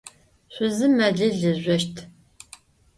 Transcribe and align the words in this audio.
Şüzım 0.55 0.93
melıl 0.97 1.31
ızjoşt. 1.45 1.95